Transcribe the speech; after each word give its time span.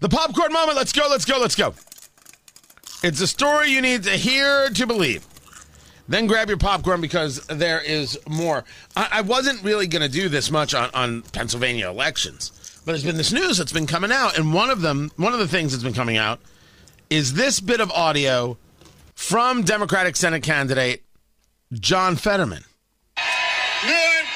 The 0.00 0.08
popcorn 0.08 0.52
moment. 0.52 0.76
Let's 0.76 0.92
go, 0.92 1.06
let's 1.10 1.24
go, 1.24 1.38
let's 1.38 1.54
go. 1.54 1.74
It's 3.02 3.20
a 3.20 3.26
story 3.26 3.70
you 3.70 3.80
need 3.80 4.04
to 4.04 4.10
hear 4.10 4.68
to 4.70 4.86
believe. 4.86 5.26
Then 6.08 6.26
grab 6.26 6.48
your 6.48 6.56
popcorn 6.56 7.00
because 7.00 7.44
there 7.46 7.80
is 7.80 8.18
more. 8.28 8.64
I, 8.96 9.08
I 9.12 9.20
wasn't 9.22 9.62
really 9.64 9.86
going 9.86 10.02
to 10.02 10.08
do 10.08 10.28
this 10.28 10.50
much 10.50 10.74
on, 10.74 10.90
on 10.94 11.22
Pennsylvania 11.22 11.88
elections, 11.88 12.80
but 12.84 12.92
there's 12.92 13.04
been 13.04 13.16
this 13.16 13.32
news 13.32 13.58
that's 13.58 13.72
been 13.72 13.86
coming 13.86 14.12
out, 14.12 14.38
and 14.38 14.54
one 14.54 14.70
of 14.70 14.82
them, 14.82 15.10
one 15.16 15.32
of 15.32 15.40
the 15.40 15.48
things 15.48 15.72
that's 15.72 15.82
been 15.82 15.94
coming 15.94 16.16
out, 16.16 16.40
is 17.10 17.34
this 17.34 17.58
bit 17.58 17.80
of 17.80 17.90
audio 17.90 18.56
from 19.14 19.62
Democratic 19.62 20.14
Senate 20.14 20.42
candidate 20.42 21.02
John 21.72 22.14
Fetterman. 22.14 22.62
Knew 23.84 23.92
it. 23.92 24.26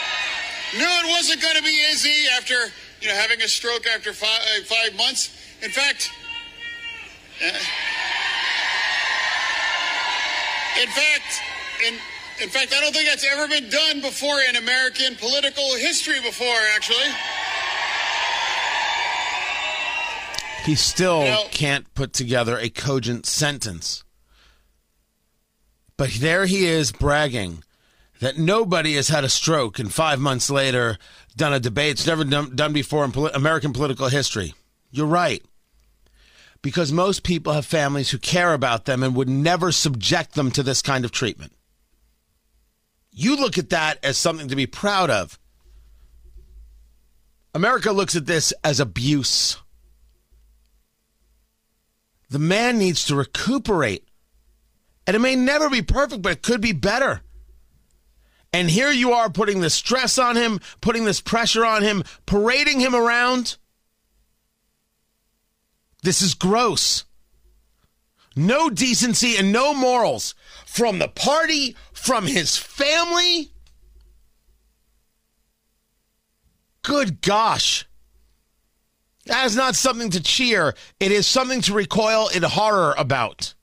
Knew 0.76 0.84
it 0.84 1.08
wasn't 1.08 1.40
going 1.40 1.56
to 1.56 1.62
be 1.62 1.86
easy 1.92 2.26
after 2.36 2.54
you 3.00 3.08
know 3.08 3.14
having 3.14 3.40
a 3.42 3.48
stroke 3.48 3.86
after 3.86 4.12
five, 4.12 4.40
uh, 4.40 4.64
five 4.64 4.96
months. 4.96 5.39
In 5.62 5.70
fact, 5.70 6.10
uh, 7.42 7.58
in 10.80 10.88
fact, 10.88 11.42
in 11.86 11.94
in 12.42 12.48
fact, 12.48 12.72
I 12.74 12.80
don't 12.80 12.94
think 12.94 13.06
that's 13.08 13.26
ever 13.30 13.46
been 13.48 13.68
done 13.68 14.00
before 14.00 14.40
in 14.48 14.56
American 14.56 15.16
political 15.16 15.74
history 15.76 16.20
before. 16.20 16.56
Actually, 16.74 17.08
He 20.64 20.74
still 20.74 21.22
can't 21.50 21.92
put 21.94 22.12
together 22.12 22.58
a 22.58 22.68
cogent 22.68 23.26
sentence. 23.26 24.04
But 25.96 26.10
there 26.12 26.46
he 26.46 26.66
is 26.66 26.92
bragging 26.92 27.62
that 28.20 28.38
nobody 28.38 28.94
has 28.94 29.08
had 29.08 29.24
a 29.24 29.28
stroke 29.28 29.78
and 29.78 29.92
five 29.92 30.18
months 30.18 30.48
later 30.50 30.96
done 31.36 31.52
a 31.52 31.60
debate. 31.60 31.92
It's 31.92 32.06
never 32.06 32.24
done, 32.24 32.54
done 32.56 32.72
before 32.72 33.04
in 33.04 33.12
poli- 33.12 33.32
American 33.34 33.72
political 33.72 34.08
history. 34.08 34.54
You're 34.90 35.06
right. 35.06 35.42
Because 36.62 36.92
most 36.92 37.22
people 37.22 37.54
have 37.54 37.64
families 37.64 38.10
who 38.10 38.18
care 38.18 38.52
about 38.52 38.84
them 38.84 39.02
and 39.02 39.14
would 39.14 39.28
never 39.28 39.72
subject 39.72 40.34
them 40.34 40.50
to 40.50 40.62
this 40.62 40.82
kind 40.82 41.04
of 41.04 41.12
treatment. 41.12 41.52
You 43.10 43.36
look 43.36 43.58
at 43.58 43.70
that 43.70 43.98
as 44.04 44.18
something 44.18 44.48
to 44.48 44.56
be 44.56 44.66
proud 44.66 45.10
of. 45.10 45.38
America 47.54 47.92
looks 47.92 48.14
at 48.14 48.26
this 48.26 48.52
as 48.62 48.78
abuse. 48.78 49.56
The 52.28 52.38
man 52.38 52.78
needs 52.78 53.04
to 53.06 53.16
recuperate. 53.16 54.06
And 55.06 55.16
it 55.16 55.20
may 55.20 55.34
never 55.34 55.68
be 55.68 55.82
perfect, 55.82 56.22
but 56.22 56.32
it 56.32 56.42
could 56.42 56.60
be 56.60 56.72
better. 56.72 57.22
And 58.52 58.70
here 58.70 58.90
you 58.90 59.12
are 59.12 59.30
putting 59.30 59.60
the 59.60 59.70
stress 59.70 60.18
on 60.18 60.36
him, 60.36 60.60
putting 60.80 61.04
this 61.04 61.20
pressure 61.20 61.64
on 61.64 61.82
him, 61.82 62.04
parading 62.26 62.80
him 62.80 62.94
around. 62.94 63.56
This 66.02 66.22
is 66.22 66.34
gross. 66.34 67.04
No 68.36 68.70
decency 68.70 69.36
and 69.36 69.52
no 69.52 69.74
morals 69.74 70.34
from 70.66 70.98
the 70.98 71.08
party, 71.08 71.76
from 71.92 72.26
his 72.26 72.56
family. 72.56 73.52
Good 76.82 77.20
gosh. 77.20 77.86
That 79.26 79.46
is 79.46 79.56
not 79.56 79.74
something 79.74 80.10
to 80.10 80.22
cheer. 80.22 80.74
It 80.98 81.12
is 81.12 81.26
something 81.26 81.60
to 81.62 81.74
recoil 81.74 82.28
in 82.28 82.42
horror 82.42 82.94
about. 82.96 83.54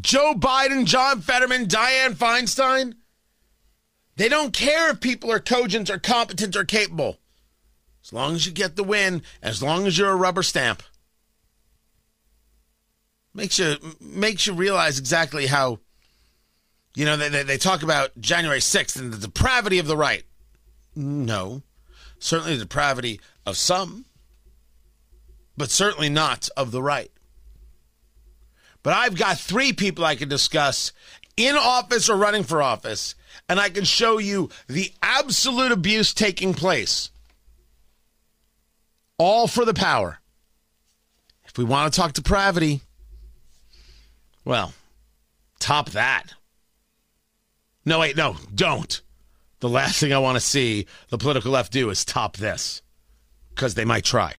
Joe 0.00 0.34
Biden, 0.34 0.84
John 0.84 1.20
Fetterman, 1.20 1.66
Dianne 1.66 2.14
Feinstein, 2.14 2.94
they 4.16 4.28
don't 4.28 4.52
care 4.52 4.90
if 4.90 5.00
people 5.00 5.30
are 5.30 5.40
cogent 5.40 5.88
or 5.88 5.98
competent 5.98 6.56
or 6.56 6.64
capable. 6.64 7.18
As 8.08 8.12
long 8.14 8.34
as 8.34 8.46
you 8.46 8.52
get 8.52 8.74
the 8.74 8.84
win, 8.84 9.20
as 9.42 9.62
long 9.62 9.86
as 9.86 9.98
you're 9.98 10.08
a 10.08 10.16
rubber 10.16 10.42
stamp. 10.42 10.82
Makes 13.34 13.58
you 13.58 13.76
makes 14.00 14.46
you 14.46 14.54
realize 14.54 14.98
exactly 14.98 15.44
how 15.44 15.80
you 16.94 17.04
know 17.04 17.18
they, 17.18 17.28
they, 17.28 17.42
they 17.42 17.58
talk 17.58 17.82
about 17.82 18.18
January 18.18 18.60
6th 18.60 18.98
and 18.98 19.12
the 19.12 19.18
depravity 19.18 19.78
of 19.78 19.86
the 19.86 19.96
right. 19.96 20.24
No. 20.96 21.60
Certainly 22.18 22.54
the 22.54 22.64
depravity 22.64 23.20
of 23.44 23.58
some, 23.58 24.06
but 25.58 25.70
certainly 25.70 26.08
not 26.08 26.48
of 26.56 26.70
the 26.70 26.82
right. 26.82 27.10
But 28.82 28.94
I've 28.94 29.18
got 29.18 29.38
three 29.38 29.74
people 29.74 30.06
I 30.06 30.16
can 30.16 30.30
discuss 30.30 30.92
in 31.36 31.56
office 31.56 32.08
or 32.08 32.16
running 32.16 32.42
for 32.42 32.62
office, 32.62 33.14
and 33.50 33.60
I 33.60 33.68
can 33.68 33.84
show 33.84 34.16
you 34.16 34.48
the 34.66 34.94
absolute 35.02 35.72
abuse 35.72 36.14
taking 36.14 36.54
place. 36.54 37.10
All 39.18 39.48
for 39.48 39.64
the 39.64 39.74
power. 39.74 40.20
If 41.44 41.58
we 41.58 41.64
want 41.64 41.92
to 41.92 42.00
talk 42.00 42.12
depravity, 42.12 42.82
well, 44.44 44.72
top 45.58 45.90
that. 45.90 46.34
No, 47.84 47.98
wait, 48.00 48.16
no, 48.16 48.36
don't. 48.54 49.00
The 49.60 49.68
last 49.68 49.98
thing 49.98 50.12
I 50.12 50.18
want 50.18 50.36
to 50.36 50.40
see 50.40 50.86
the 51.08 51.18
political 51.18 51.50
left 51.50 51.72
do 51.72 51.90
is 51.90 52.04
top 52.04 52.36
this 52.36 52.82
because 53.50 53.74
they 53.74 53.84
might 53.84 54.04
try. 54.04 54.34